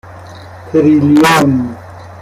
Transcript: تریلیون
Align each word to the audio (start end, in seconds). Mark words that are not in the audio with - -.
تریلیون 0.71 1.67